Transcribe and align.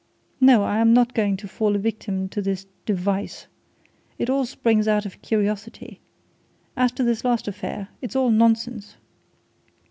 No! 0.39 0.63
I 0.63 0.79
am 0.79 0.93
not 0.93 1.13
going 1.13 1.37
to 1.37 1.47
fall 1.47 1.75
a 1.75 1.77
victim 1.77 2.27
to 2.29 2.41
this 2.41 2.65
device 2.87 3.45
it 4.17 4.31
all 4.31 4.47
springs 4.47 4.87
out 4.87 5.05
of 5.05 5.21
curiosity. 5.21 6.01
As 6.75 6.91
to 6.93 7.03
this 7.03 7.23
last 7.23 7.47
affair 7.47 7.89
it's 8.01 8.15
all 8.15 8.31
nonsense!" 8.31 8.95